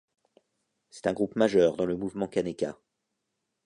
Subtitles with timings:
[0.89, 2.75] C'est un groupe majeur dans le mouvement kaneka.